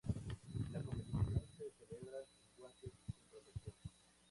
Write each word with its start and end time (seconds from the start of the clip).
La 0.71 0.79
competición 0.81 1.69
se 1.77 1.85
celebra 1.85 2.17
sin 2.25 2.47
guantes 2.57 2.89
y 3.07 3.11
sin 3.11 3.29
protección. 3.29 3.69